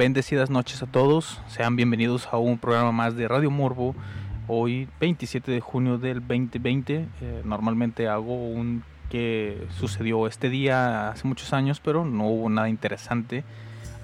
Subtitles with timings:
[0.00, 3.94] Bendecidas noches a todos, sean bienvenidos a un programa más de Radio Morbo.
[4.48, 11.28] Hoy 27 de junio del 2020, eh, normalmente hago un que sucedió este día hace
[11.28, 13.44] muchos años, pero no hubo nada interesante.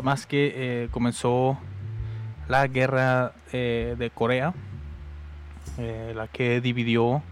[0.02, 1.56] Más que eh, comenzó
[2.46, 4.52] la guerra eh, de Corea,
[5.78, 7.22] la que dividió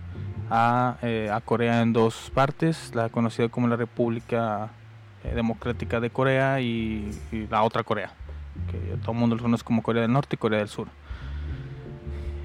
[0.48, 0.96] a,
[1.30, 4.70] a, Corea en dos partes, la conocida como la República
[5.22, 8.14] Democrática de Corea y, y la otra Corea
[8.70, 10.88] que todo el mundo lo conoce como Corea del Norte y Corea del Sur.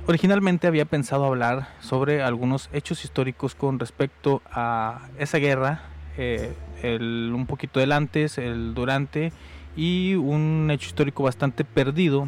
[0.09, 5.83] Originalmente había pensado hablar sobre algunos hechos históricos con respecto a esa guerra,
[6.17, 9.31] eh, el, un poquito del antes, el durante
[9.75, 12.27] y un hecho histórico bastante perdido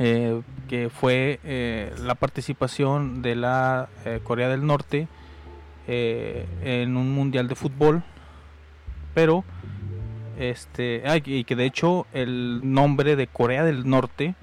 [0.00, 3.88] eh, que fue eh, la participación de la
[4.24, 5.06] Corea del Norte
[5.86, 8.02] en un mundial de fútbol,
[9.14, 9.44] pero
[10.40, 14.34] este, y que de hecho el nombre de Corea del Norte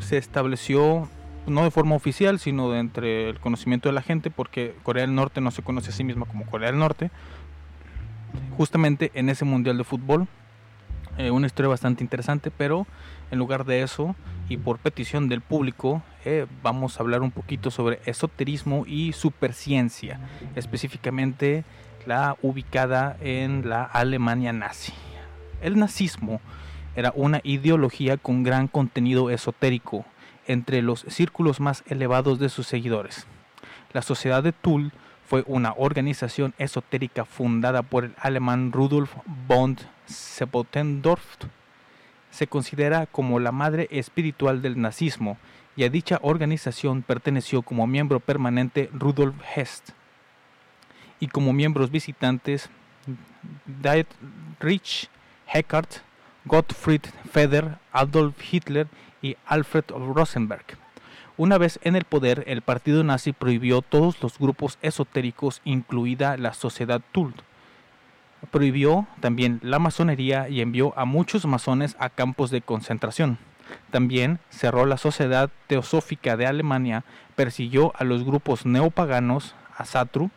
[0.00, 1.08] se estableció
[1.46, 5.14] no de forma oficial, sino de entre el conocimiento de la gente, porque Corea del
[5.14, 7.10] Norte no se conoce a sí misma como Corea del Norte,
[8.58, 10.28] justamente en ese Mundial de Fútbol.
[11.16, 12.86] Eh, una historia bastante interesante, pero
[13.30, 14.14] en lugar de eso,
[14.50, 20.20] y por petición del público, eh, vamos a hablar un poquito sobre esoterismo y superciencia,
[20.56, 21.64] específicamente
[22.06, 24.92] la ubicada en la Alemania nazi.
[25.62, 26.40] El nazismo
[26.96, 30.04] era una ideología con gran contenido esotérico
[30.46, 33.26] entre los círculos más elevados de sus seguidores.
[33.92, 34.92] La Sociedad de Tull
[35.26, 39.14] fue una organización esotérica fundada por el alemán Rudolf
[39.48, 41.24] von Seppotendorf.
[42.30, 45.38] Se considera como la madre espiritual del nazismo
[45.76, 49.82] y a dicha organización perteneció como miembro permanente Rudolf Hess
[51.20, 52.68] y como miembros visitantes
[53.66, 55.08] Dietrich
[55.46, 55.96] Heckart,
[56.44, 58.88] Gottfried Feder, Adolf Hitler
[59.22, 60.64] y Alfred Rosenberg.
[61.36, 66.54] Una vez en el poder, el partido nazi prohibió todos los grupos esotéricos, incluida la
[66.54, 67.36] Sociedad Tult.
[68.52, 73.38] Prohibió también la masonería y envió a muchos masones a campos de concentración.
[73.90, 80.30] También cerró la Sociedad Teosófica de Alemania, persiguió a los grupos neopaganos, a Satru,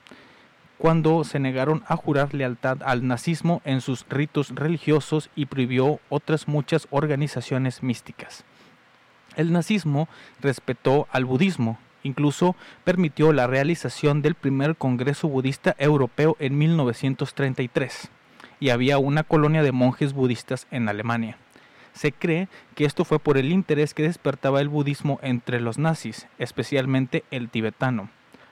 [0.77, 6.47] cuando se negaron a jurar lealtad al nazismo en sus ritos religiosos y prohibió otras
[6.47, 8.45] muchas organizaciones místicas.
[9.35, 10.07] El nazismo
[10.39, 18.09] respetó al budismo, incluso permitió la realización del primer Congreso Budista Europeo en 1933,
[18.59, 21.37] y había una colonia de monjes budistas en Alemania.
[21.93, 26.27] Se cree que esto fue por el interés que despertaba el budismo entre los nazis,
[26.37, 28.09] especialmente el tibetano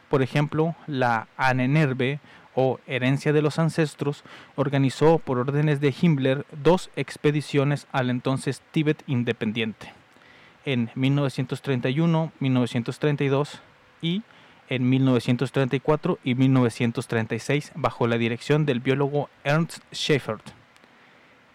[0.10, 2.20] por ejemplo, la Anenerbe
[2.56, 4.24] o Herencia de los Ancestros
[4.56, 9.92] organizó por órdenes de Himmler dos expediciones al entonces Tíbet independiente,
[10.64, 13.62] en 1931, 1932
[14.02, 14.24] y
[14.70, 20.38] en 1934 y 1936 bajo la dirección del biólogo Ernst Schaeffer.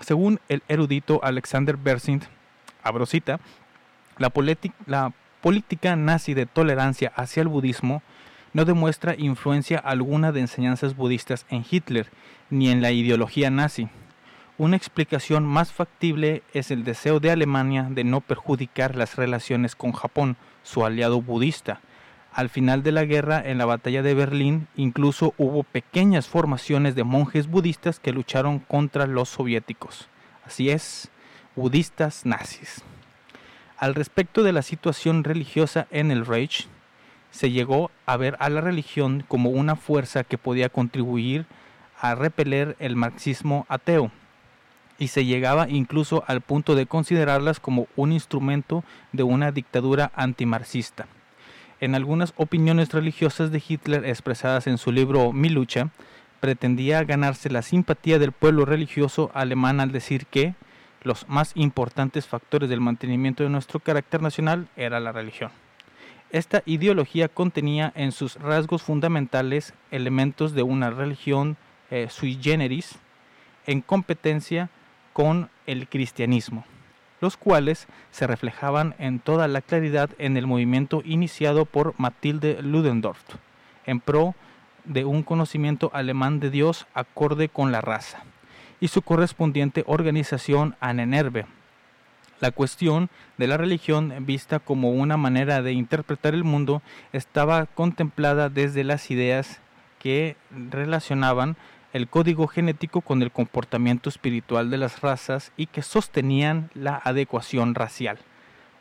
[0.00, 2.24] Según el erudito Alexander Bersint,
[2.84, 3.40] Abrosita,
[4.16, 4.32] la,
[4.86, 8.00] la política nazi de tolerancia hacia el budismo
[8.52, 12.06] no demuestra influencia alguna de enseñanzas budistas en Hitler
[12.48, 13.88] ni en la ideología nazi.
[14.58, 19.92] Una explicación más factible es el deseo de Alemania de no perjudicar las relaciones con
[19.92, 21.80] Japón, su aliado budista.
[22.32, 27.04] Al final de la guerra, en la batalla de Berlín, incluso hubo pequeñas formaciones de
[27.04, 30.08] monjes budistas que lucharon contra los soviéticos.
[30.44, 31.08] Así es,
[31.54, 32.82] budistas nazis.
[33.76, 36.66] Al respecto de la situación religiosa en el Reich,
[37.30, 41.46] se llegó a ver a la religión como una fuerza que podía contribuir
[42.00, 44.10] a repeler el marxismo ateo
[44.98, 51.06] y se llegaba incluso al punto de considerarlas como un instrumento de una dictadura antimarxista.
[51.80, 55.90] En algunas opiniones religiosas de Hitler expresadas en su libro Mi lucha,
[56.40, 60.54] pretendía ganarse la simpatía del pueblo religioso alemán al decir que
[61.02, 65.50] los más importantes factores del mantenimiento de nuestro carácter nacional era la religión.
[66.30, 71.56] Esta ideología contenía en sus rasgos fundamentales elementos de una religión
[71.90, 72.96] eh, sui generis
[73.66, 74.68] en competencia
[75.18, 76.64] con el cristianismo,
[77.20, 83.24] los cuales se reflejaban en toda la claridad en el movimiento iniciado por Matilde Ludendorff,
[83.84, 84.36] en pro
[84.84, 88.22] de un conocimiento alemán de Dios acorde con la raza,
[88.78, 91.46] y su correspondiente organización Anenerve.
[92.38, 96.80] La cuestión de la religión vista como una manera de interpretar el mundo
[97.12, 99.60] estaba contemplada desde las ideas
[99.98, 100.36] que
[100.70, 101.56] relacionaban
[101.92, 107.74] el código genético con el comportamiento espiritual de las razas y que sostenían la adecuación
[107.74, 108.18] racial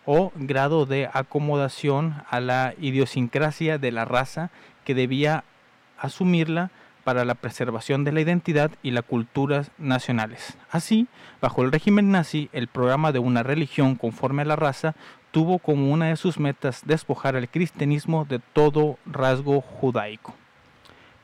[0.06, 4.52] o grado de acomodación a la idiosincrasia de la raza
[4.86, 5.44] que debía
[6.00, 6.72] asumirla
[7.04, 10.58] para la preservación de la identidad y la cultura nacionales.
[10.70, 11.08] Así,
[11.42, 14.96] bajo el régimen nazi, el programa de una religión conforme a la raza
[15.32, 20.36] tuvo como una de sus metas despojar al cristianismo de todo rasgo judaico.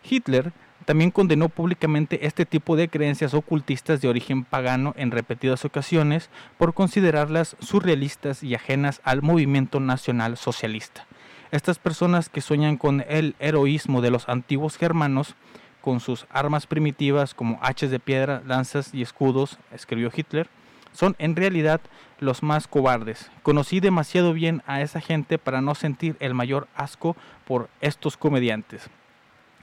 [0.03, 0.53] Hitler
[0.85, 6.73] también condenó públicamente este tipo de creencias ocultistas de origen pagano en repetidas ocasiones por
[6.73, 11.07] considerarlas surrealistas y ajenas al movimiento nacional socialista.
[11.51, 15.35] Estas personas que sueñan con el heroísmo de los antiguos germanos,
[15.81, 20.49] con sus armas primitivas como hachas de piedra, lanzas y escudos, escribió Hitler,
[20.91, 21.81] son en realidad
[22.19, 23.31] los más cobardes.
[23.41, 27.15] Conocí demasiado bien a esa gente para no sentir el mayor asco
[27.45, 28.89] por estos comediantes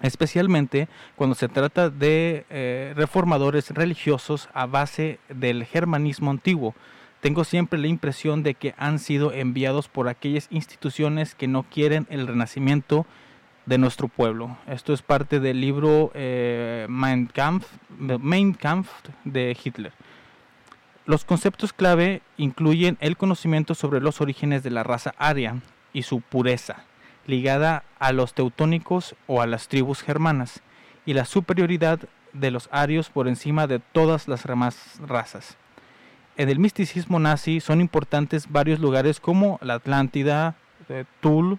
[0.02, 6.74] especialmente cuando se trata de eh, reformadores religiosos a base del germanismo antiguo.
[7.20, 12.06] Tengo siempre la impresión de que han sido enviados por aquellas instituciones que no quieren
[12.08, 13.06] el renacimiento
[13.66, 14.56] de nuestro pueblo.
[14.66, 16.86] Esto es parte del libro eh,
[17.34, 17.66] Kampf,
[17.98, 18.90] Mein Kampf
[19.24, 19.92] de Hitler.
[21.06, 25.60] Los conceptos clave incluyen el conocimiento sobre los orígenes de la raza aria
[25.92, 26.84] y su pureza,
[27.26, 30.62] ligada a los teutónicos o a las tribus germanas,
[31.06, 32.00] y la superioridad
[32.32, 35.56] de los arios por encima de todas las demás razas.
[36.36, 40.54] En el misticismo nazi son importantes varios lugares como la Atlántida,
[40.88, 41.58] eh, Tul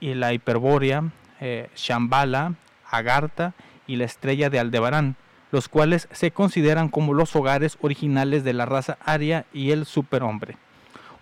[0.00, 1.04] y la Hiperbórea,
[1.40, 2.54] eh, Shambhala,
[2.90, 3.52] Agartha
[3.86, 5.16] y la estrella de Aldebarán,
[5.52, 10.56] los cuales se consideran como los hogares originales de la raza aria y el superhombre.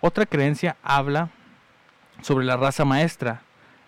[0.01, 1.29] Otra creencia habla
[2.21, 3.41] sobre la raza maestra,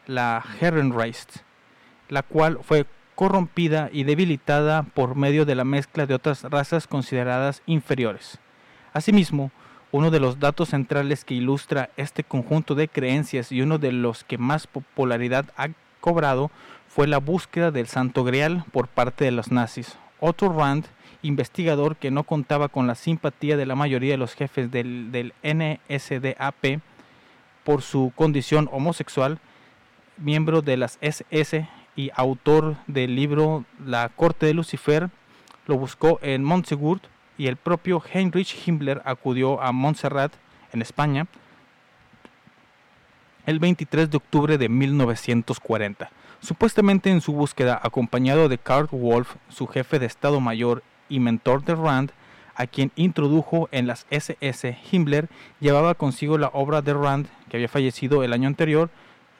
[0.08, 1.38] la Herrenreist,
[2.10, 2.86] la cual fue
[3.16, 8.40] corrompida y debilitada por medio de la mezcla de otras razas consideradas inferiores.
[8.94, 9.52] Asimismo,
[9.92, 14.24] uno de los datos centrales que ilustra este conjunto de creencias y uno de los
[14.24, 15.70] que más popularidad ha
[16.00, 16.50] cobrado
[16.88, 19.98] fue la búsqueda del Santo Grial por parte de los nazis.
[20.20, 20.86] Otto Rand,
[21.22, 25.34] investigador que no contaba con la simpatía de la mayoría de los jefes del, del
[25.44, 26.82] NSDAP,
[27.64, 29.40] por su condición homosexual,
[30.18, 35.10] miembro de las SS y autor del libro La Corte de Lucifer,
[35.68, 37.00] lo buscó en Montsegur
[37.38, 40.34] y el propio Heinrich Himmler acudió a Montserrat,
[40.74, 41.28] en España,
[43.46, 49.68] el 23 de octubre de 1940, supuestamente en su búsqueda acompañado de Karl Wolf, su
[49.68, 52.12] jefe de Estado Mayor y mentor de Rand,
[52.62, 57.68] a quien introdujo en las SS, Himmler llevaba consigo la obra de Rand, que había
[57.68, 58.92] fallecido el año anterior,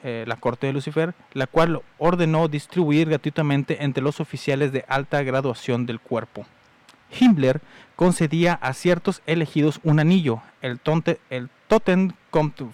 [0.02, 5.22] eh, la corte de Lucifer, la cual ordenó distribuir gratuitamente entre los oficiales de alta
[5.22, 6.46] graduación del cuerpo.
[7.16, 7.60] Himmler
[7.94, 11.48] concedía a ciertos elegidos un anillo, el, tonte, el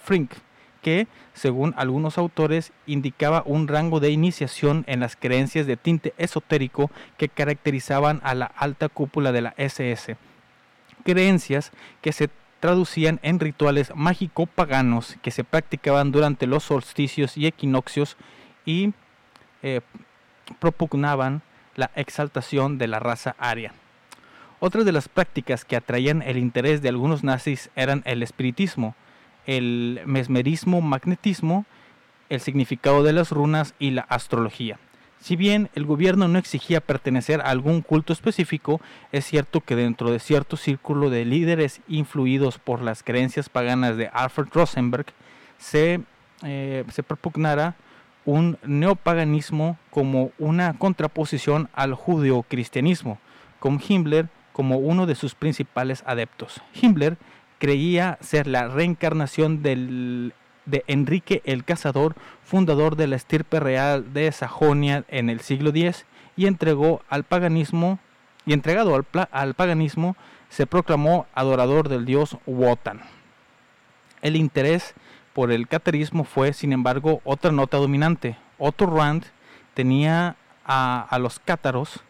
[0.02, 0.32] Frink,
[0.80, 6.90] que, según algunos autores, indicaba un rango de iniciación en las creencias de tinte esotérico
[7.18, 10.16] que caracterizaban a la alta cúpula de la SS.
[11.04, 18.16] Creencias que se traducían en rituales mágico-paganos que se practicaban durante los solsticios y equinoccios
[18.64, 18.92] y
[19.62, 19.80] eh,
[20.58, 21.42] propugnaban
[21.76, 23.72] la exaltación de la raza aria.
[24.60, 28.96] Otras de las prácticas que atraían el interés de algunos nazis eran el espiritismo,
[29.46, 31.64] el mesmerismo, magnetismo,
[32.28, 34.78] el significado de las runas y la astrología.
[35.20, 38.80] Si bien el gobierno no exigía pertenecer a algún culto específico,
[39.12, 44.08] es cierto que dentro de cierto círculo de líderes influidos por las creencias paganas de
[44.12, 45.06] Alfred Rosenberg,
[45.58, 46.00] se,
[46.44, 47.74] eh, propugnara
[48.24, 53.18] un neopaganismo como una contraposición al judeocristianismo,
[53.58, 56.60] con Himmler como uno de sus principales adeptos.
[56.80, 57.16] Himmler
[57.58, 60.32] creía ser la reencarnación del
[60.68, 66.06] de Enrique el Cazador, fundador de la estirpe real de Sajonia en el siglo X,
[66.36, 67.98] y entregó al paganismo
[68.46, 70.16] y entregado al, al paganismo
[70.48, 73.02] se proclamó adorador del dios Wotan.
[74.22, 74.94] El interés
[75.34, 78.36] por el catarismo fue, sin embargo, otra nota dominante.
[78.58, 79.24] Otto Rand
[79.74, 82.00] tenía a, a los cátaros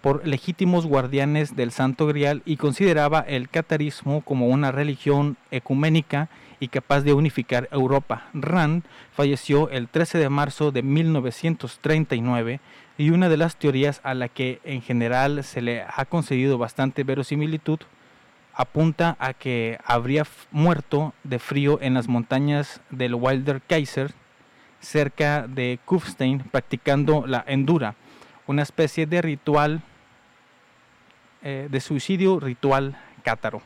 [0.00, 6.28] por legítimos guardianes del Santo Grial y consideraba el catarismo como una religión ecuménica
[6.62, 8.28] y capaz de unificar Europa.
[8.34, 12.60] Rand falleció el 13 de marzo de 1939
[12.96, 17.02] y una de las teorías a la que en general se le ha concedido bastante
[17.02, 17.80] verosimilitud
[18.54, 24.12] apunta a que habría muerto de frío en las montañas del Wilder Kaiser
[24.78, 27.96] cerca de Kufstein practicando la endura,
[28.46, 29.82] una especie de ritual
[31.42, 33.62] eh, de suicidio ritual cátaro.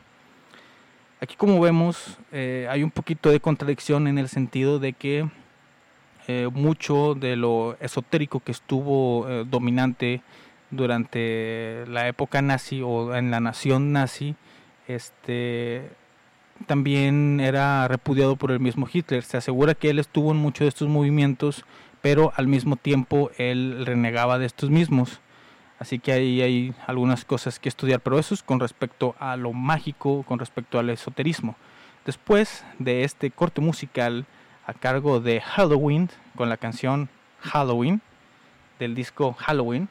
[1.19, 5.27] Aquí como vemos eh, hay un poquito de contradicción en el sentido de que
[6.27, 10.21] eh, mucho de lo esotérico que estuvo eh, dominante
[10.69, 14.35] durante la época nazi o en la nación nazi,
[14.87, 15.89] este,
[16.67, 19.23] también era repudiado por el mismo Hitler.
[19.23, 21.65] Se asegura que él estuvo en muchos de estos movimientos,
[22.01, 25.19] pero al mismo tiempo él renegaba de estos mismos.
[25.79, 29.53] Así que ahí hay algunas cosas que estudiar, pero eso es con respecto a lo
[29.53, 31.55] mágico, con respecto al esoterismo.
[32.05, 34.25] Después de este corte musical
[34.65, 37.09] a cargo de Halloween, con la canción
[37.41, 38.01] Halloween,
[38.79, 39.89] del disco Halloween,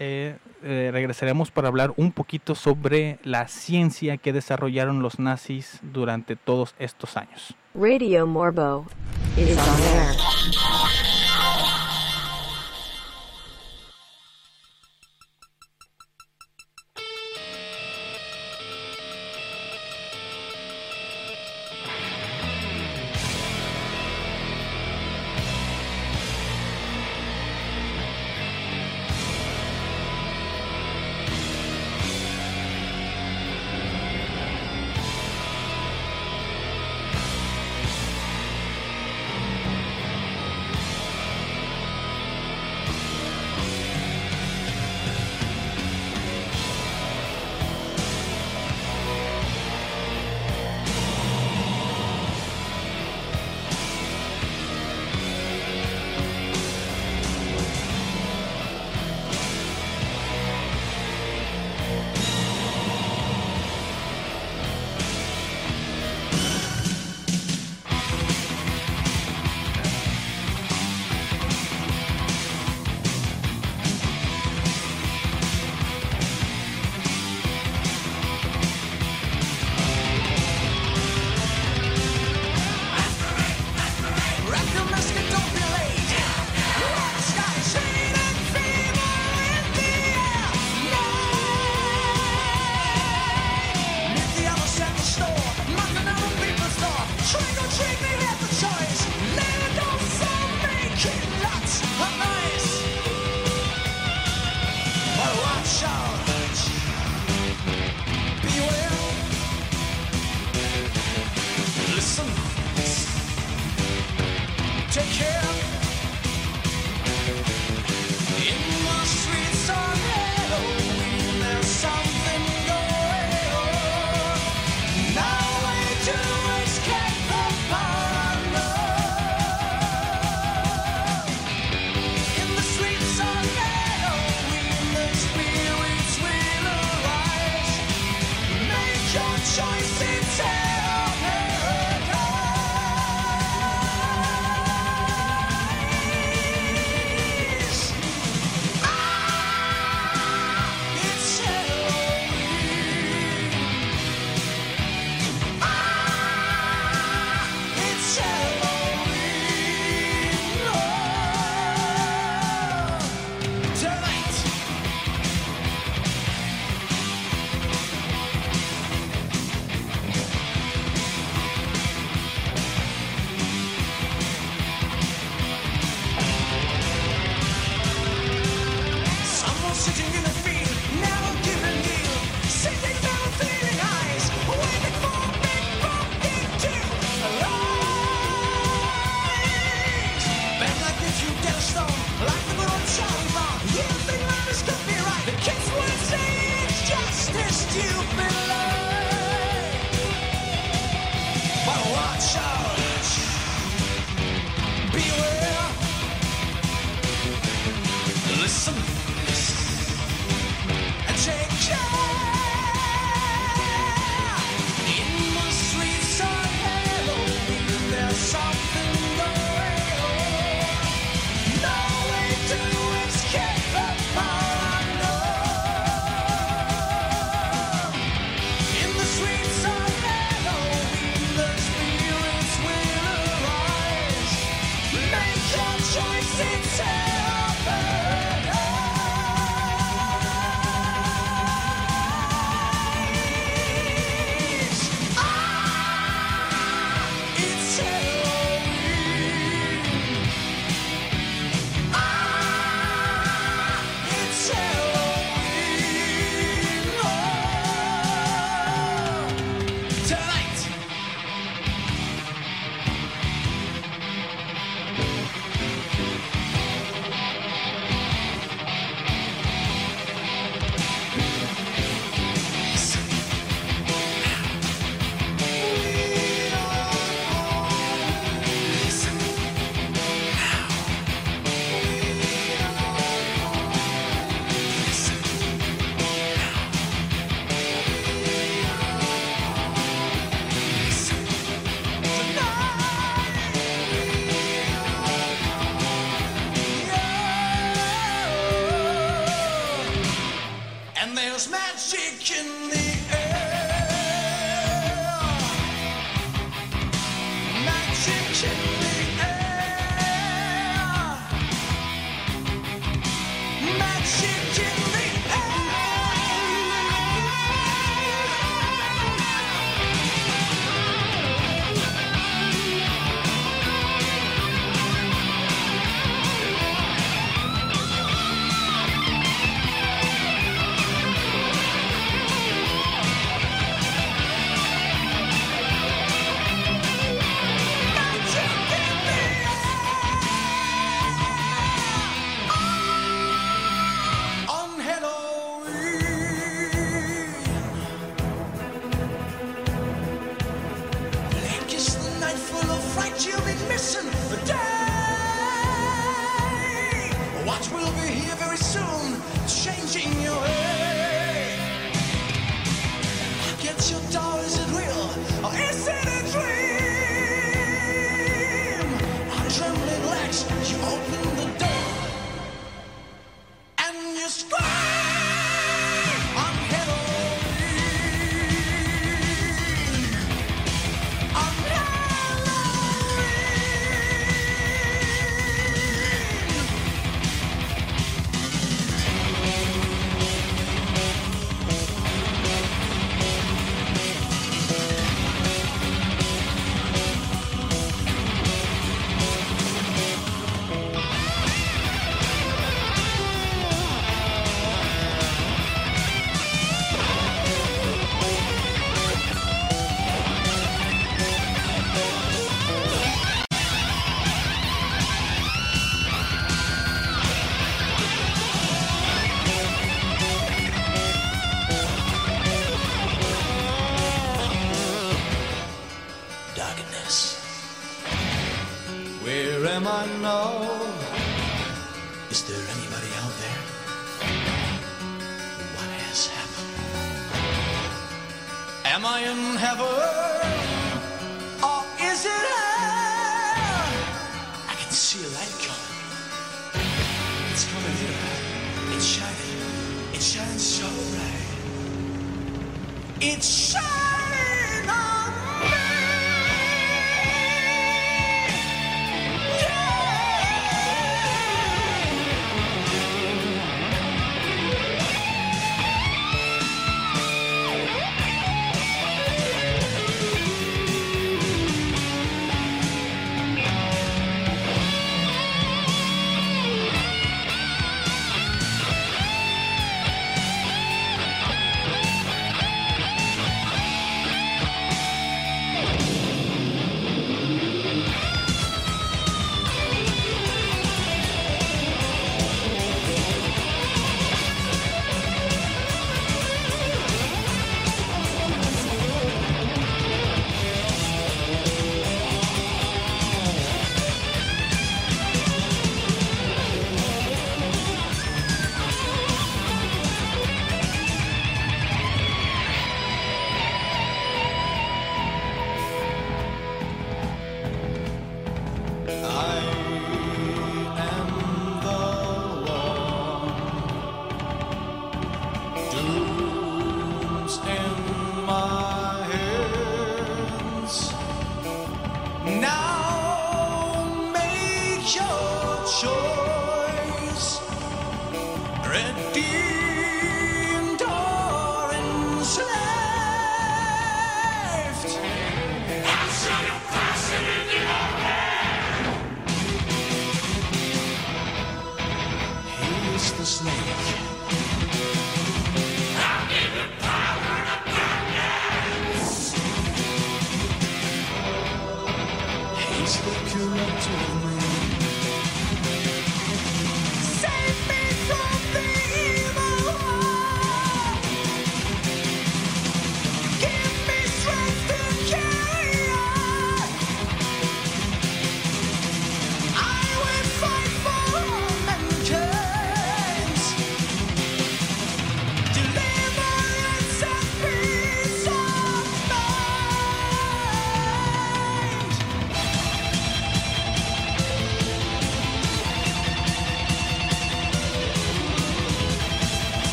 [0.00, 6.36] eh, eh, regresaremos para hablar un poquito sobre la ciencia que desarrollaron los nazis durante
[6.36, 7.54] todos estos años.
[7.74, 8.86] Radio Morbo
[9.36, 11.07] on air.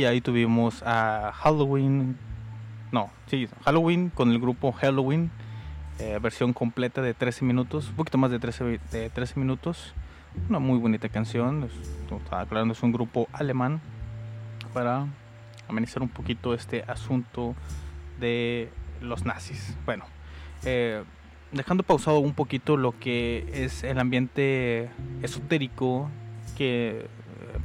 [0.00, 2.16] Y ahí tuvimos a Halloween,
[2.90, 5.30] no, sí, Halloween con el grupo Halloween,
[5.98, 9.92] eh, versión completa de 13 minutos, un poquito más de 13, de 13 minutos.
[10.48, 11.68] Una muy bonita canción,
[12.10, 13.82] estaba aclarando, es un grupo alemán
[14.72, 15.06] para
[15.68, 17.54] amenizar un poquito este asunto
[18.20, 18.70] de
[19.02, 19.76] los nazis.
[19.84, 20.06] Bueno,
[20.64, 21.04] eh,
[21.52, 24.88] dejando pausado un poquito lo que es el ambiente
[25.20, 26.08] esotérico
[26.56, 27.06] que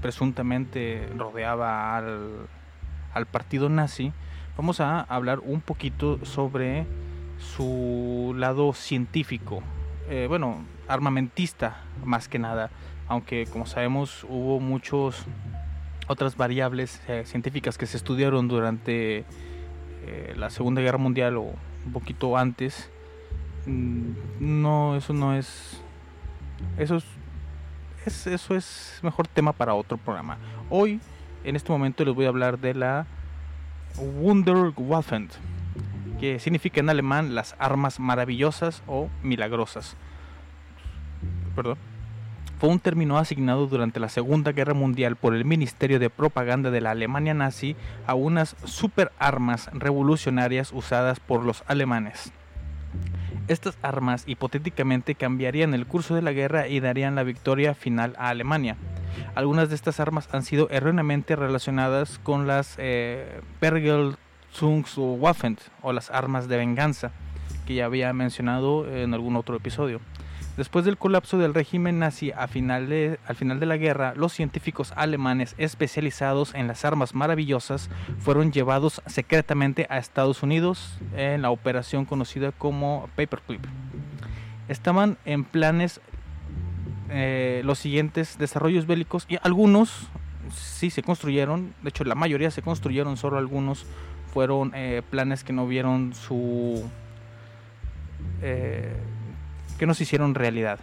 [0.02, 2.48] presuntamente rodeaba al,
[3.13, 4.13] al partido nazi,
[4.58, 6.86] vamos a hablar un poquito sobre
[7.38, 9.62] su lado científico,
[10.10, 12.69] eh, bueno, armamentista más que nada,
[13.08, 15.26] aunque como sabemos hubo muchos
[16.08, 19.26] otras variables eh, científicas que se estudiaron durante
[20.06, 21.54] eh, la Segunda Guerra Mundial o
[21.86, 22.89] un poquito antes.
[23.65, 25.82] Mm, no, eso no es,
[26.78, 27.06] eso es
[28.08, 30.38] eso es mejor tema para otro programa.
[30.70, 31.00] Hoy,
[31.44, 33.08] en este momento, les voy a hablar de la
[33.98, 35.30] Wunderwaffen,
[36.20, 39.96] que significa en alemán las armas maravillosas o milagrosas.
[41.56, 41.78] Perdón.
[42.60, 46.80] Fue un término asignado durante la Segunda Guerra Mundial por el Ministerio de Propaganda de
[46.80, 47.76] la Alemania nazi
[48.08, 52.32] a unas superarmas revolucionarias usadas por los alemanes.
[53.47, 58.29] Estas armas hipotéticamente cambiarían el curso de la guerra y darían la victoria final a
[58.29, 58.75] Alemania.
[59.36, 63.41] Algunas de estas armas han sido erróneamente relacionadas con las eh,
[65.81, 67.12] o las armas de venganza
[67.67, 69.99] que ya había mencionado en algún otro episodio.
[70.58, 76.56] Después del colapso del régimen nazi al final de la guerra, los científicos alemanes especializados
[76.56, 77.89] en las armas maravillosas
[78.20, 83.65] fueron llevados secretamente a Estados Unidos en la operación conocida como Paperclip.
[84.70, 86.00] Estaban en planes
[87.10, 90.08] eh, los siguientes desarrollos bélicos y algunos
[90.54, 93.86] sí se construyeron, de hecho la mayoría se construyeron, solo algunos
[94.34, 96.89] fueron eh, planes que no vieron su...
[98.41, 98.96] Eh,
[99.77, 100.79] que nos hicieron realidad.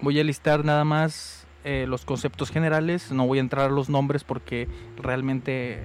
[0.00, 3.88] Voy a listar nada más eh, los conceptos generales, no voy a entrar a los
[3.88, 4.66] nombres porque
[4.96, 5.84] realmente eh,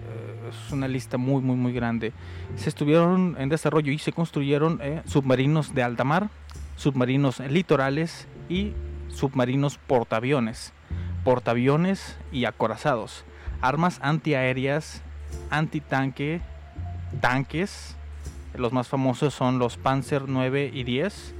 [0.49, 2.13] es una lista muy muy muy grande.
[2.55, 6.29] Se estuvieron en desarrollo y se construyeron eh, submarinos de alta mar,
[6.77, 8.73] submarinos litorales y
[9.09, 10.73] submarinos portaaviones,
[11.23, 13.23] portaaviones y acorazados,
[13.61, 15.03] armas antiaéreas,
[15.51, 16.41] antitanque,
[17.21, 17.95] tanques,
[18.55, 21.35] los más famosos son los Panzer 9 y 10,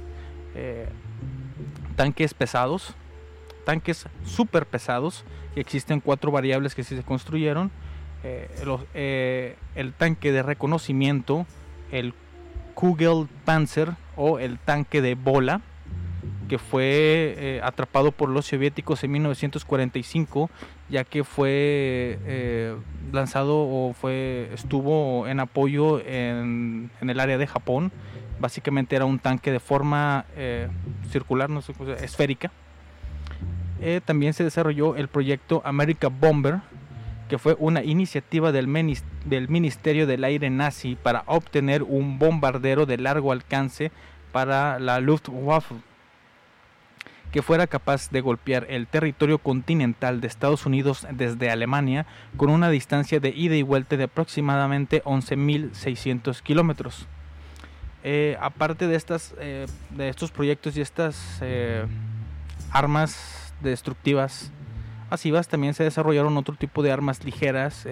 [0.58, 0.88] eh,
[1.96, 2.94] tanques pesados,
[3.64, 5.24] tanques super pesados,
[5.56, 7.70] existen cuatro variables que sí se construyeron,
[8.24, 11.46] el tanque de reconocimiento,
[11.92, 12.14] el
[12.74, 15.62] Kugelpanzer o el tanque de bola,
[16.48, 20.50] que fue eh, atrapado por los soviéticos en 1945,
[20.88, 22.76] ya que fue eh,
[23.12, 27.92] lanzado o fue estuvo en apoyo en, el área de Japón.
[28.40, 30.68] Básicamente era un tanque de forma eh,
[31.10, 31.72] circular, no sé,
[32.02, 32.50] esférica.
[34.04, 36.60] también se desarrolló el proyecto America Bomber,
[37.28, 38.68] que fue una iniciativa del,
[39.26, 43.92] del Ministerio del Aire nazi para obtener un bombardero de largo alcance
[44.32, 45.74] para la Luftwaffe
[47.32, 52.70] que fuera capaz de golpear el territorio continental de Estados Unidos desde Alemania con una
[52.70, 57.06] distancia de ida y vuelta de aproximadamente 11.600 kilómetros.
[58.04, 61.84] Eh, aparte de, estas, eh, de estos proyectos y estas eh,
[62.70, 64.52] armas destructivas
[65.10, 67.86] masivas, también se desarrollaron otro tipo de armas ligeras,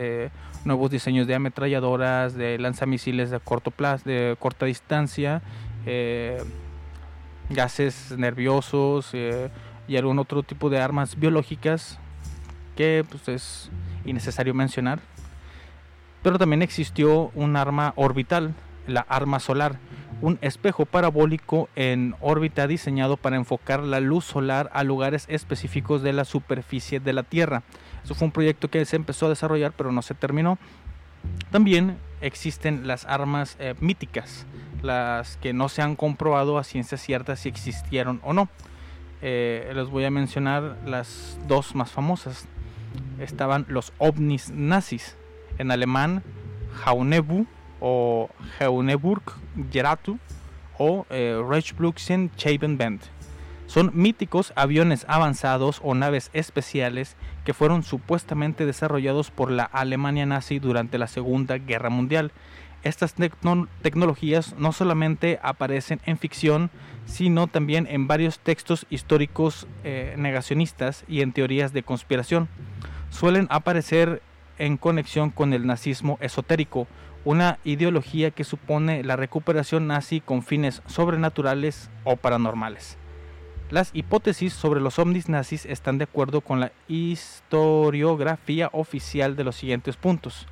[0.67, 5.41] nuevos diseños de ametralladoras, de lanzamisiles de corto plazo, de corta distancia,
[7.49, 9.15] gases nerviosos
[9.89, 11.99] y algún otro tipo de armas biológicas
[12.77, 13.71] que pues, es
[14.05, 15.01] innecesario mencionar.
[16.23, 18.53] Pero también existió un arma orbital,
[18.87, 19.79] la arma solar,
[20.21, 26.13] un espejo parabólico en órbita diseñado para enfocar la luz solar a lugares específicos de
[26.13, 27.63] la superficie de la Tierra.
[28.03, 30.59] Eso fue un proyecto que se empezó a desarrollar pero no se terminó.
[31.51, 34.47] También existen las armas eh, míticas,
[34.83, 38.49] las que no se han comprobado a ciencia cierta si existieron o no.
[39.23, 42.47] Eh, les voy a mencionar las dos más famosas.
[43.19, 45.17] Estaban los ovnis nazis,
[45.59, 46.23] en alemán
[46.85, 47.47] Jaunebu
[47.81, 49.23] o Jauneburg
[49.71, 50.19] Geratu
[50.79, 52.31] o eh, Reichsbluxen
[52.77, 53.01] Band.
[53.67, 60.59] Son míticos aviones avanzados o naves especiales que fueron supuestamente desarrollados por la Alemania nazi
[60.61, 62.31] durante la Segunda Guerra Mundial.
[62.85, 63.15] Estas
[63.83, 66.71] tecnologías no solamente aparecen en ficción,
[67.07, 72.49] sino también en varios textos históricos eh, negacionistas y en teorías de conspiración.
[73.11, 74.23] Suelen aparecer
[74.59, 76.87] en conexión con el nazismo esotérico,
[77.27, 82.97] una ideología que supone la recuperación nazi con fines sobrenaturales o paranormales.
[83.69, 89.57] Las hipótesis sobre los ovnis nazis están de acuerdo con la historiografía oficial de los
[89.57, 90.47] siguientes puntos.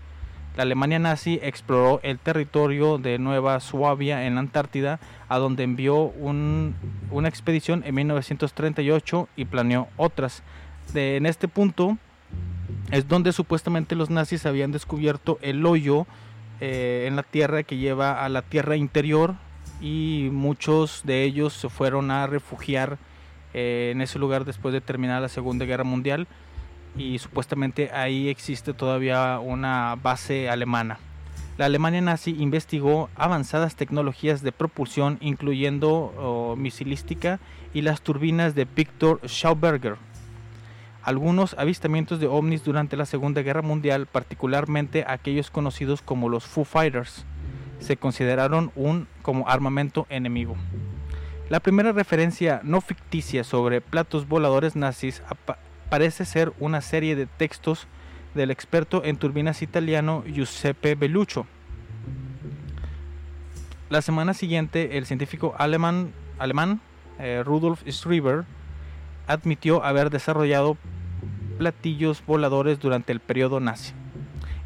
[0.57, 5.97] La Alemania nazi exploró el territorio de Nueva Suabia en la Antártida, a donde envió
[6.01, 10.43] una expedición en 1938 y planeó otras.
[10.93, 11.99] en este punto
[12.91, 16.09] es donde supuestamente los nazis habían descubierto el hoyo
[16.67, 19.35] eh, en la tierra que lleva a la tierra interior
[19.83, 22.97] y muchos de ellos se fueron a refugiar
[23.53, 26.27] eh, en ese lugar después de terminar la Segunda Guerra Mundial
[26.97, 30.99] y supuestamente ahí existe todavía una base alemana.
[31.59, 37.41] La Alemania nazi investigó avanzadas tecnologías de propulsión incluyendo misilística
[37.75, 39.97] y las turbinas de Victor Schauberger.
[41.05, 46.65] Algunos avistamientos de ovnis durante la Segunda Guerra Mundial, particularmente aquellos conocidos como los Foo
[46.65, 47.27] Fighters,
[47.79, 50.57] se consideraron un como armamento enemigo.
[51.51, 55.23] La primera referencia no ficticia sobre platos voladores nazis
[55.91, 57.87] parece ser una serie de textos
[58.35, 61.47] del experto en turbinas italiano Giuseppe Belluccio.
[63.91, 66.81] La semana siguiente, el científico alemán, alemán
[67.19, 68.47] eh, Rudolf Schreiber
[69.27, 70.79] admitió haber desarrollado
[71.59, 73.93] platillos voladores durante el periodo nazi.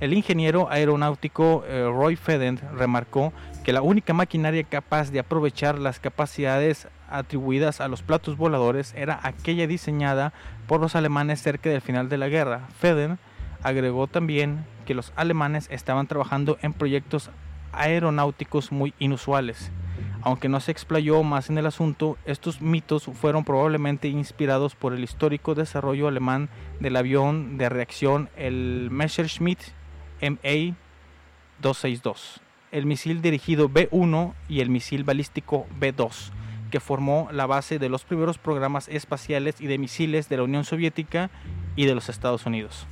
[0.00, 3.32] El ingeniero aeronáutico eh, Roy Fedend remarcó
[3.64, 9.18] que la única maquinaria capaz de aprovechar las capacidades atribuidas a los platos voladores era
[9.22, 10.32] aquella diseñada
[10.68, 12.68] por los alemanes cerca del final de la guerra.
[12.78, 13.18] Fedend
[13.62, 17.30] agregó también que los alemanes estaban trabajando en proyectos
[17.72, 19.72] aeronáuticos muy inusuales.
[20.28, 25.02] Aunque no se explayó más en el asunto, estos mitos fueron probablemente inspirados por el
[25.02, 29.58] histórico desarrollo alemán del avión de reacción, el Messerschmitt
[30.20, 36.30] MA-262, el misil dirigido B-1 y el misil balístico B-2,
[36.70, 40.64] que formó la base de los primeros programas espaciales y de misiles de la Unión
[40.64, 41.30] Soviética
[41.74, 42.86] y de los Estados Unidos.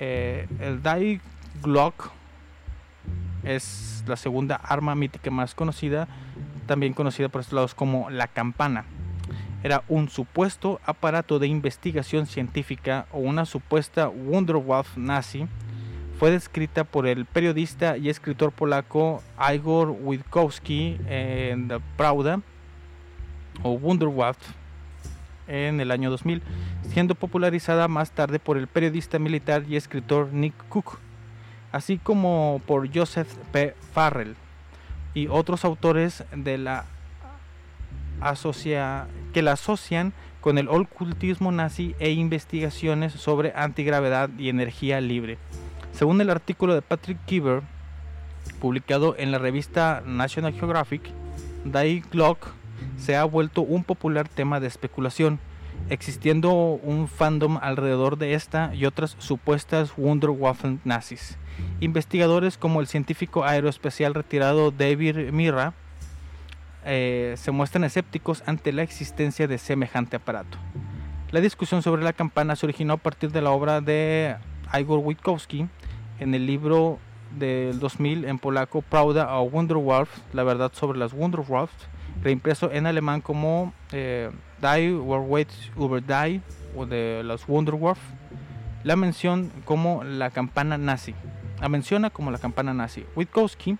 [0.00, 1.22] Eh, el Die
[1.62, 2.10] Glock
[3.44, 6.08] es la segunda arma mítica más conocida,
[6.66, 8.84] también conocida por estos lados como la campana.
[9.62, 15.46] Era un supuesto aparato de investigación científica o una supuesta Wunderwaffe nazi
[16.18, 21.80] fue descrita por el periodista y escritor polaco Igor Witkowski en The
[23.62, 24.52] o Wunderwaffe
[25.46, 26.42] en el año 2000,
[26.88, 30.98] siendo popularizada más tarde por el periodista militar y escritor Nick Cook,
[31.74, 33.74] así como por Joseph P.
[33.92, 34.36] Farrell
[35.12, 36.84] y otros autores de la
[39.32, 45.36] que la asocian con el ocultismo nazi e investigaciones sobre antigravedad y energía libre.
[45.90, 47.62] Según el artículo de Patrick Kieber,
[48.60, 51.02] publicado en la revista National Geographic,
[51.64, 52.52] Die Glock
[52.98, 55.40] se ha vuelto un popular tema de especulación,
[55.90, 61.38] existiendo un fandom alrededor de esta y otras supuestas Wunderwaffen nazis.
[61.80, 65.74] Investigadores como el científico aeroespacial retirado David Mirra
[66.84, 70.58] eh, se muestran escépticos ante la existencia de semejante aparato.
[71.30, 74.36] La discusión sobre la campana se originó a partir de la obra de
[74.78, 75.66] Igor Witkowski
[76.20, 76.98] en el libro
[77.38, 81.70] del 2000 en polaco Prawda o Wunderwolf, la verdad sobre las Wunderwolf,
[82.22, 84.30] reimpreso en alemán como eh,
[84.64, 86.40] Die Wait über Die
[86.74, 87.98] o de las Wunderwolf,
[88.82, 91.14] la mención como la campana nazi.
[91.60, 93.04] La menciona como la campana nazi.
[93.14, 93.76] Witkowski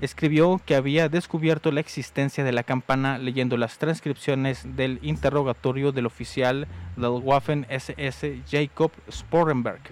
[0.00, 6.06] escribió que había descubierto la existencia de la campana leyendo las transcripciones del interrogatorio del
[6.06, 9.82] oficial del Waffen SS Jacob Sporenberg.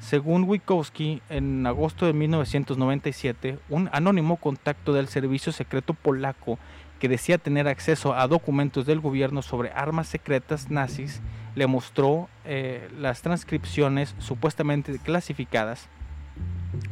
[0.00, 6.58] Según Witkowski, en agosto de 1997, un anónimo contacto del servicio secreto polaco
[7.02, 11.20] que decía tener acceso a documentos del gobierno sobre armas secretas nazis
[11.56, 15.88] le mostró eh, las transcripciones supuestamente clasificadas.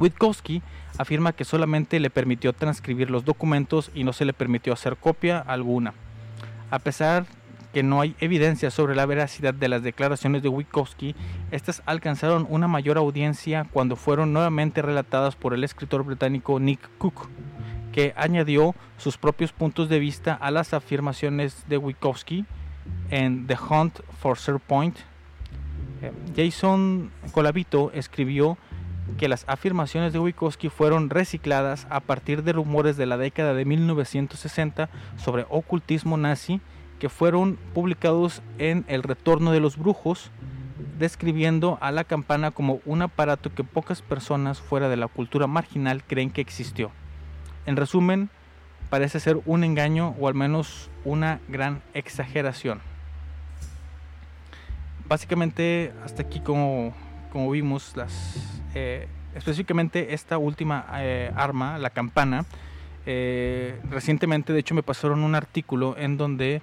[0.01, 0.63] Witkowski
[0.99, 5.39] afirma que solamente le permitió transcribir los documentos y no se le permitió hacer copia
[5.39, 5.95] alguna.
[6.73, 7.25] A pesar
[7.73, 11.15] que no hay evidencia sobre la veracidad de las declaraciones de Witkowski,
[11.53, 17.29] estas alcanzaron una mayor audiencia cuando fueron nuevamente relatadas por el escritor británico Nick Cook,
[17.93, 22.47] que añadió sus propios puntos de vista a las afirmaciones de Witkowski
[23.11, 24.97] en The Hunt for Point.
[26.03, 28.57] Eh, Jason Colavito escribió
[29.19, 33.65] que las afirmaciones de Witkowski fueron recicladas a partir de rumores de la década de
[33.65, 36.61] 1960 sobre ocultismo nazi
[36.99, 40.31] que fueron publicados en El Retorno de los Brujos,
[40.99, 46.05] describiendo a la campana como un aparato que pocas personas fuera de la cultura marginal
[46.05, 46.93] creen que existió.
[47.71, 48.31] En resumen,
[48.89, 52.81] parece ser un engaño o al menos una gran exageración.
[55.07, 56.93] Básicamente, hasta aquí como,
[57.31, 59.07] como vimos, las, eh,
[59.37, 62.45] específicamente esta última eh, arma, la campana,
[63.07, 66.63] eh, recientemente de hecho me pasaron un artículo en donde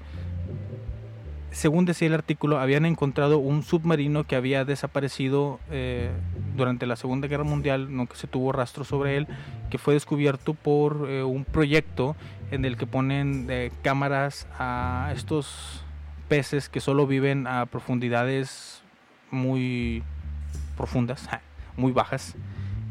[1.51, 6.11] según decía el artículo, habían encontrado un submarino que había desaparecido eh,
[6.55, 9.27] durante la Segunda Guerra Mundial, nunca se tuvo rastro sobre él,
[9.69, 12.15] que fue descubierto por eh, un proyecto
[12.51, 15.83] en el que ponen eh, cámaras a estos
[16.27, 18.81] peces que solo viven a profundidades
[19.31, 20.03] muy
[20.75, 21.29] profundas,
[21.75, 22.35] muy bajas,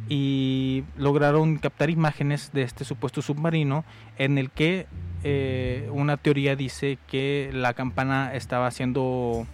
[0.09, 3.85] y lograron captar imágenes de este supuesto submarino
[4.19, 4.87] en el que
[5.29, 9.45] eh, una teoría dice que la campana estaba siendo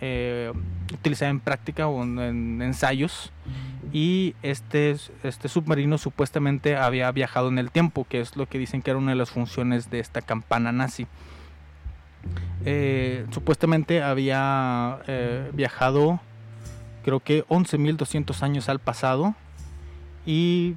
[0.00, 0.52] eh,
[0.92, 3.32] utilizada en práctica o en, ensayos
[3.92, 4.94] y este,
[5.24, 8.98] este submarino supuestamente había viajado en el tiempo, que es lo que dicen que era
[9.00, 11.08] una de las funciones de esta campana nazi.
[12.64, 15.00] Eh, supuestamente había
[15.52, 16.20] viajado
[17.02, 19.34] creo que 11.200 años al pasado
[20.24, 20.76] y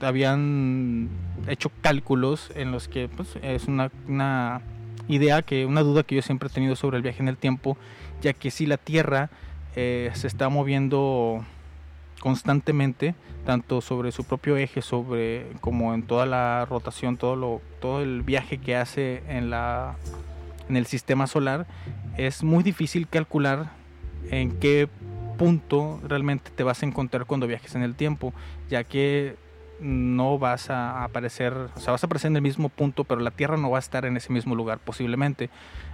[0.00, 1.08] habían
[1.48, 4.60] hecho cálculos en los que pues, es una, una,
[5.08, 7.76] idea, que una duda que yo siempre he tenido sobre el viaje en el tiempo,
[8.20, 9.30] ya que si la Tierra
[9.74, 11.44] eh, se está moviendo
[12.20, 13.14] constantemente,
[13.46, 18.22] tanto sobre su propio eje, sobre como en toda la rotación, todo lo, todo el
[18.22, 19.96] viaje que hace en la
[20.68, 21.66] en el sistema solar,
[22.18, 23.72] es muy difícil calcular
[24.30, 24.86] en qué
[25.38, 28.34] punto realmente te vas a encontrar cuando viajes en el tiempo,
[28.68, 29.36] ya que
[29.80, 33.30] no vas a aparecer, o sea, vas a aparecer en el mismo punto, pero la
[33.30, 35.50] Tierra no va a estar en ese mismo lugar posiblemente.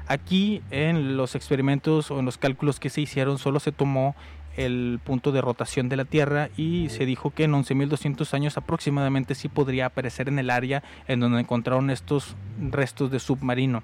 [0.07, 4.15] Aquí en los experimentos o en los cálculos que se hicieron solo se tomó
[4.57, 9.35] el punto de rotación de la Tierra y se dijo que en 11.200 años aproximadamente
[9.35, 12.37] sí podría aparecer en el área en donde encontraron estos
[12.71, 13.83] restos de submarino.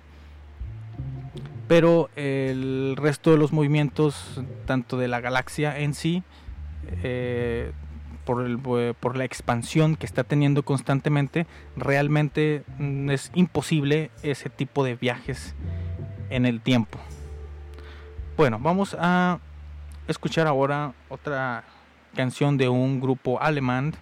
[1.67, 6.23] Pero el resto de los movimientos, tanto de la galaxia en sí,
[7.03, 7.73] eh,
[8.25, 11.47] por, el, eh, por la expansión que está teniendo constantemente,
[11.77, 15.55] realmente mm, es imposible ese tipo de viajes
[16.31, 16.99] en el tiempo.
[18.37, 19.39] Bueno, vamos a
[20.09, 21.65] escuchar ahora otra
[22.15, 23.95] canción de un grupo alemán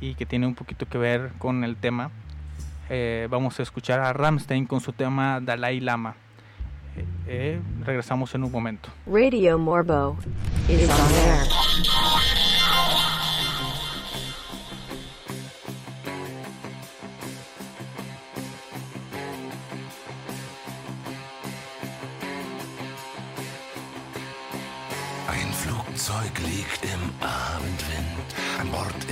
[0.00, 2.10] y que tiene un poquito que ver con el tema.
[2.88, 6.14] Eh, vamos a escuchar a Rammstein con su tema Dalai Lama.
[7.26, 8.88] Eh, regresamos en un momento.
[9.06, 10.16] Radio Morbo
[10.68, 12.45] is on air.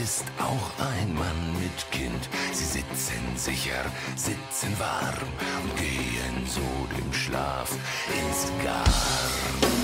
[0.04, 2.28] ist auch ein Mann mit Kind.
[2.52, 3.86] Sie sitzen sicher,
[4.16, 5.30] sitzen warm
[5.62, 6.60] und gehen so
[6.94, 7.70] dem Schlaf
[8.12, 9.83] ins Garn.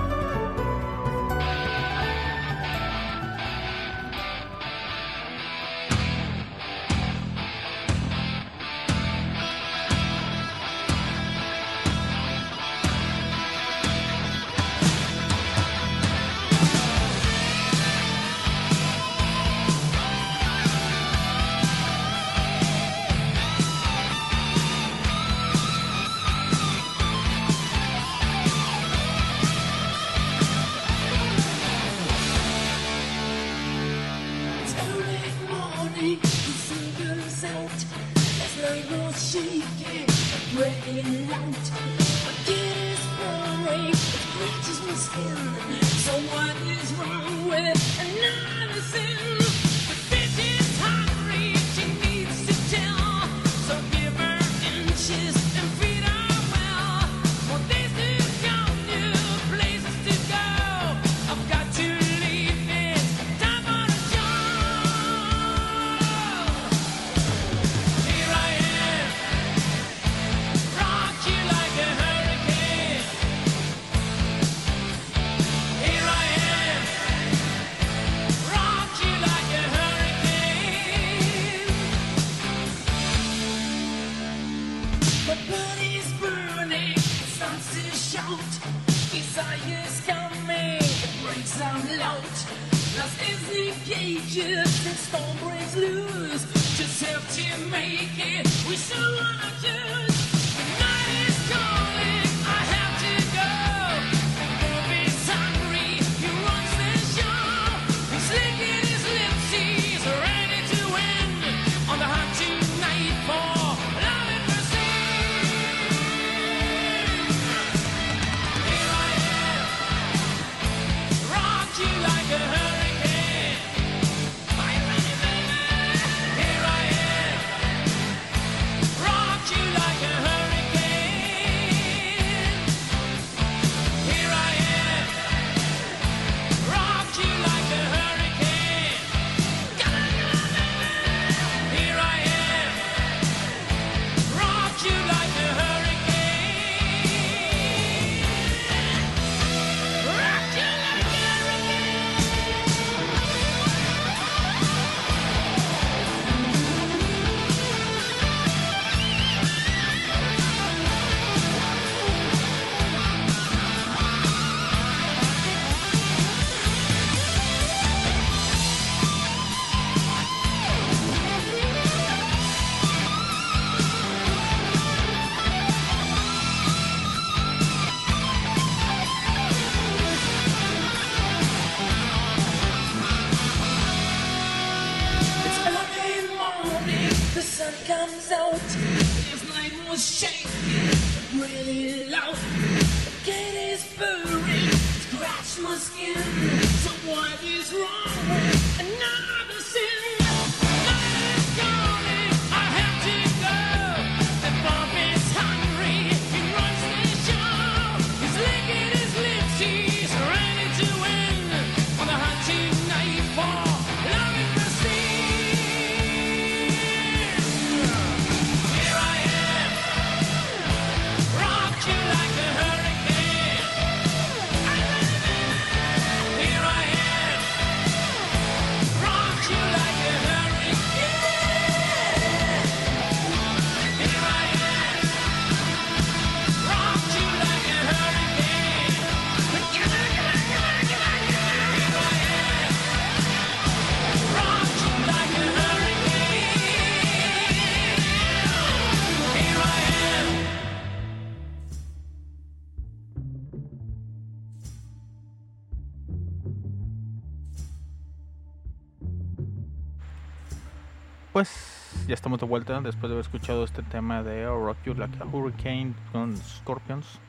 [262.11, 265.25] ya estamos de vuelta después de haber escuchado este tema de Rock You Like a
[265.25, 267.21] Hurricane con Scorpions.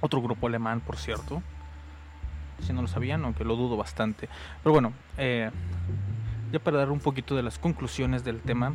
[0.00, 1.42] Otro grupo alemán, por cierto.
[2.60, 4.28] Si no lo sabían, aunque lo dudo bastante.
[4.62, 5.50] Pero bueno, eh,
[6.52, 8.72] ya para dar un poquito de las conclusiones del tema,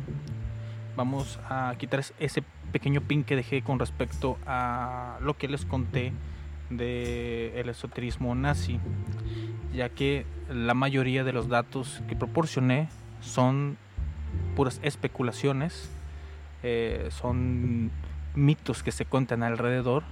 [0.94, 6.12] vamos a quitar ese pequeño pin que dejé con respecto a lo que les conté
[6.68, 8.78] del el esoterismo nazi,
[9.72, 12.90] ya que la mayoría de los datos que proporcioné
[13.22, 13.78] son
[14.56, 15.90] puras especulaciones
[16.62, 17.90] eh, son
[18.34, 20.02] mitos que se cuentan alrededor.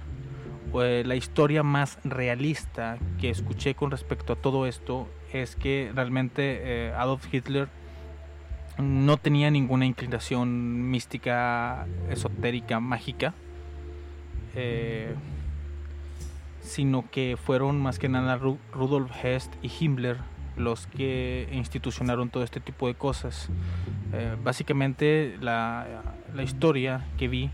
[0.75, 6.87] Eh, la historia más realista que escuché con respecto a todo esto es que realmente
[6.89, 7.67] eh, Adolf Hitler
[8.79, 13.35] no tenía ninguna inclinación mística, esotérica, mágica,
[16.61, 20.17] sino que fueron más que nada Ru- Rudolf Hess y Himmler
[20.57, 23.49] los que institucionaron todo este tipo de cosas.
[24.13, 25.85] Eh, básicamente la,
[26.35, 27.49] la historia que vi,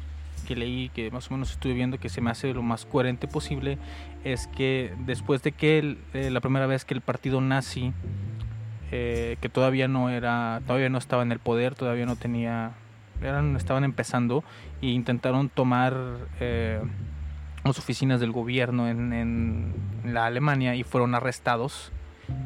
[0.48, 3.28] que leí, que más o menos estuve viendo, que se me hace lo más coherente
[3.28, 3.78] posible,
[4.24, 7.94] es que después de que eh, la primera vez que el partido nazi
[8.92, 12.72] eh, que todavía no era, todavía no estaba en el poder, todavía no tenía,
[13.22, 14.44] eran, estaban empezando
[14.82, 15.96] e intentaron tomar
[17.64, 19.74] las oficinas del gobierno en, en
[20.06, 21.92] la Alemania y fueron arrestados,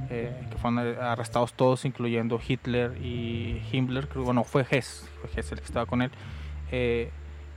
[0.10, 5.52] eh, que fueron arrestados todos, incluyendo Hitler y Himmler, creo, bueno, fue Hess, fue Hess
[5.52, 6.12] el que estaba con él,
[6.72, 7.10] eh,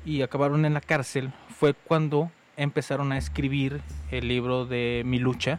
[0.05, 5.59] y acabaron en la cárcel, fue cuando empezaron a escribir el libro de Mi lucha,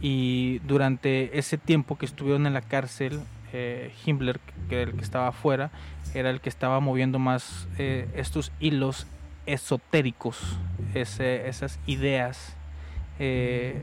[0.00, 3.20] y durante ese tiempo que estuvieron en la cárcel,
[3.52, 5.70] eh, Himmler, que era el que estaba afuera,
[6.14, 9.06] era el que estaba moviendo más eh, estos hilos
[9.46, 10.58] esotéricos,
[10.94, 12.56] ese- esas ideas
[13.18, 13.82] eh,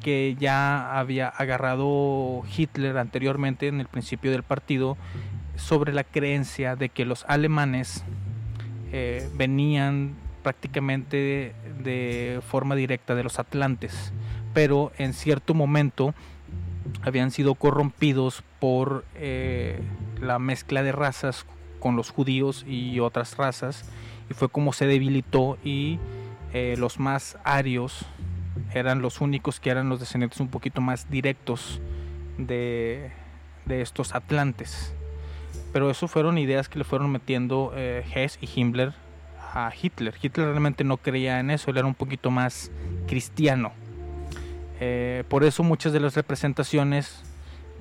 [0.00, 4.96] que ya había agarrado Hitler anteriormente en el principio del partido
[5.56, 8.04] sobre la creencia de que los alemanes
[8.92, 14.12] eh, venían prácticamente de, forma directa de los atlantes
[14.54, 16.14] pero en cierto momento
[17.02, 19.80] habían sido corrompidos por eh,
[20.20, 21.46] la mezcla de razas
[21.80, 23.84] con los judíos y otras razas
[24.30, 25.98] y fue como se debilitó y
[26.52, 28.04] eh, los más arios
[28.74, 31.80] eran los únicos que eran los descendientes un poquito más directos
[32.38, 33.10] de,
[33.66, 34.94] de estos atlantes.
[35.72, 38.92] Pero eso fueron ideas que le fueron metiendo eh, Hess y Himmler
[39.54, 40.14] a Hitler.
[40.20, 42.70] Hitler realmente no creía en eso era un poquito más
[43.06, 43.72] cristiano.
[44.80, 47.22] Eh, por eso muchas de las representaciones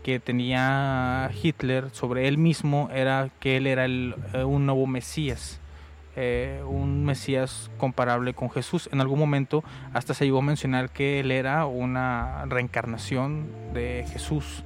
[0.04, 5.61] que tenía Hitler sobre él mismo era que él era eh, un nuevo Mesías,
[6.16, 8.90] eh, un Mesías comparable con Jesús.
[8.92, 14.64] En algún momento hasta se llegó a mencionar que él era una reencarnación de Jesús.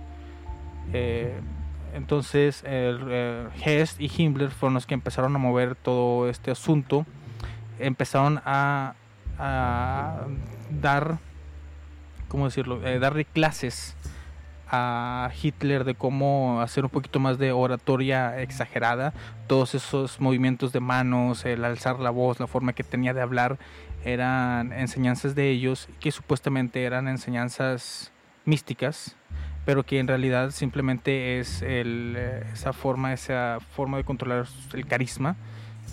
[0.93, 1.39] Eh,
[1.93, 7.05] entonces el, eh, Hess y Himmler fueron los que empezaron a mover todo este asunto,
[7.79, 8.95] empezaron a,
[9.37, 10.21] a
[10.81, 11.17] dar
[12.27, 12.79] ¿cómo decirlo?
[12.79, 13.95] Darle clases
[14.70, 19.13] a Hitler de cómo hacer un poquito más de oratoria exagerada,
[19.47, 23.57] todos esos movimientos de manos, el alzar la voz, la forma que tenía de hablar,
[24.03, 28.11] eran enseñanzas de ellos que supuestamente eran enseñanzas
[28.45, 29.16] místicas,
[29.66, 32.16] pero que en realidad simplemente es el,
[32.53, 35.36] esa forma, esa forma de controlar el carisma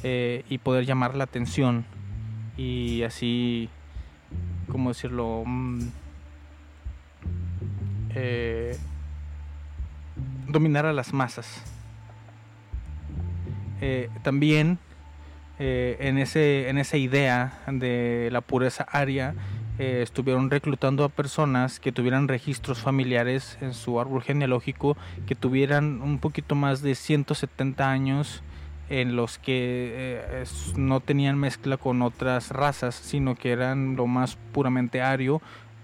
[0.03, 1.87] eh, y poder llamar la atención
[2.57, 3.71] y así,
[4.71, 5.43] ¿cómo decirlo?
[5.47, 5.89] Mm,
[8.15, 8.77] eh,
[10.49, 11.63] dominar a las masas.
[13.81, 14.79] Eh, también
[15.59, 19.35] eh, en, ese, en esa idea de la pureza aria
[19.79, 24.97] estuvieron reclutando a personas que tuvieran registros familiares en su árbol genealógico,
[25.27, 28.45] que tuvieran un poquito más de 170 años
[28.91, 30.45] en los que
[30.77, 35.43] no tenían mezcla con otras razas, sino que eran lo más puramente ario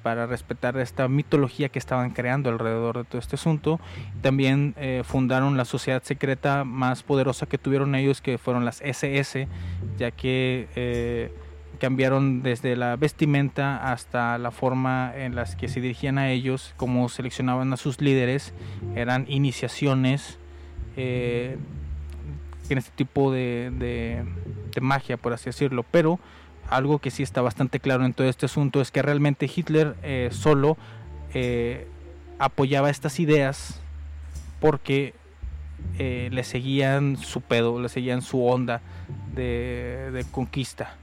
[0.09, 3.79] para respetar esta mitología que estaban creando alrededor de todo este asunto.
[4.23, 9.47] También eh, fundaron la sociedad secreta más poderosa que tuvieron ellos, que fueron las SS,
[9.99, 11.31] ya que eh,
[11.79, 17.11] cambiaron desde la vestimenta hasta la forma en las que se dirigían a ellos, cómo
[17.11, 18.55] seleccionaban a sus líderes,
[18.97, 20.39] eran iniciaciones.
[20.97, 21.59] eh,
[22.71, 24.25] en este tipo de, de-
[24.75, 25.85] de magia, por así decirlo.
[25.91, 26.19] Pero
[26.71, 30.29] algo que sí está bastante claro en todo este asunto es que realmente Hitler eh,
[30.33, 30.77] solo
[31.35, 31.87] eh,
[32.39, 33.81] apoyaba estas ideas
[34.61, 35.15] porque
[35.99, 38.81] eh, le seguían su pedo, le seguían su onda
[39.35, 40.97] de, conquista.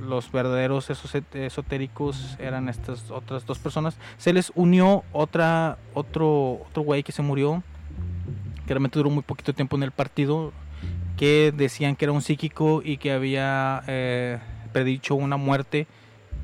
[0.00, 3.98] Los verdaderos esos esotéricos eran estas otras dos personas.
[4.18, 7.62] Se les unió otra, otro, otro güey que se murió,
[8.66, 10.52] que realmente duró muy poquito tiempo en el partido,
[11.16, 14.38] que decían que era un psíquico y que había eh,
[14.72, 15.86] predicho una muerte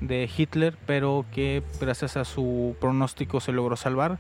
[0.01, 4.19] de Hitler, pero que gracias a su pronóstico se logró salvar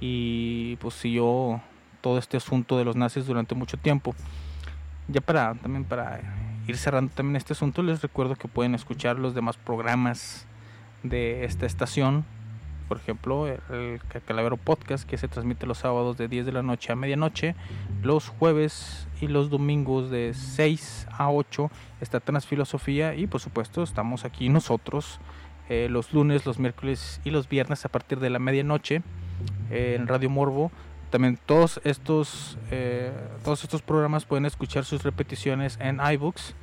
[0.00, 1.60] y pues siguió
[2.00, 4.14] todo este asunto de los nazis durante mucho tiempo.
[5.08, 6.20] Ya para también para
[6.68, 10.46] ir cerrando también este asunto, les recuerdo que pueden escuchar los demás programas
[11.02, 12.24] de esta estación
[12.88, 16.92] por ejemplo, el Calavero Podcast que se transmite los sábados de 10 de la noche
[16.92, 17.54] a medianoche,
[18.02, 21.70] los jueves y los domingos de 6 a 8
[22.00, 25.20] está Transfilosofía y por supuesto estamos aquí nosotros
[25.68, 29.02] eh, los lunes, los miércoles y los viernes a partir de la medianoche
[29.70, 30.70] eh, en Radio Morbo.
[31.10, 33.12] También todos estos, eh,
[33.44, 36.54] todos estos programas pueden escuchar sus repeticiones en iBooks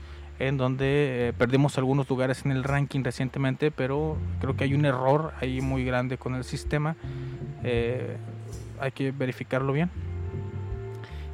[0.48, 4.86] en donde eh, perdimos algunos lugares en el ranking recientemente, pero creo que hay un
[4.86, 6.96] error ahí muy grande con el sistema.
[7.64, 8.18] Eh,
[8.80, 9.89] hay que verificarlo bien.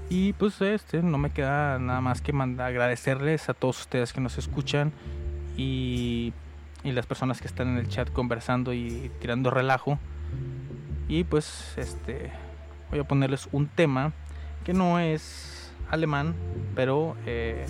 [0.10, 4.22] Y pues este no me queda nada más que mandar agradecerles a todos ustedes que
[4.22, 4.91] nos escuchan
[5.55, 6.34] y,
[6.84, 9.99] y las personas que están en el chat conversando y tirando relajo.
[11.07, 12.32] Y pues este
[12.89, 14.14] voy a ponerles un tema
[14.64, 16.36] que no es alemán,
[16.76, 17.66] pero eh,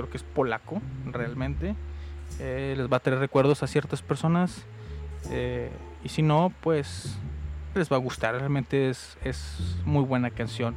[0.00, 1.74] creo que es polaco realmente.
[2.38, 4.64] Eh, les va a traer recuerdos a ciertas personas.
[5.30, 5.70] eh,
[6.02, 7.18] y si no, pues
[7.74, 8.34] les va a gustar.
[8.34, 10.74] Realmente es, es muy buena canción.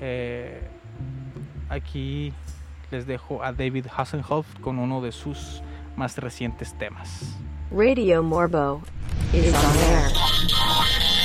[0.00, 0.60] Eh,
[1.68, 2.32] aquí
[2.90, 5.62] les dejo a David Hasselhoff con uno de sus
[5.96, 7.36] más recientes temas.
[7.70, 8.82] Radio Morbo
[9.32, 11.15] is on air.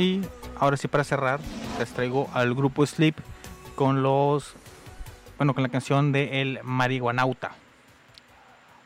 [0.00, 0.22] Y
[0.58, 1.40] ahora sí para cerrar,
[1.78, 3.16] les traigo al grupo Sleep
[3.74, 4.54] con los
[5.36, 7.52] bueno, con la canción de El Marihuanauta.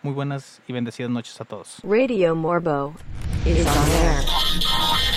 [0.03, 1.79] Muy buenas y bendecidas noches a todos.
[1.85, 2.95] Radio Morbo
[3.47, 5.14] is on air.